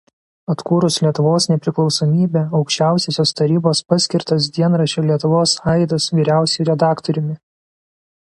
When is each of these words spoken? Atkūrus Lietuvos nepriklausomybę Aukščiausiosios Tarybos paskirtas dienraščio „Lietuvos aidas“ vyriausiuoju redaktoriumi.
Atkūrus 0.51 0.95
Lietuvos 1.07 1.43
nepriklausomybę 1.49 2.41
Aukščiausiosios 2.59 3.33
Tarybos 3.41 3.81
paskirtas 3.93 4.47
dienraščio 4.55 5.05
„Lietuvos 5.11 5.53
aidas“ 5.75 6.09
vyriausiuoju 6.21 6.67
redaktoriumi. 6.71 7.37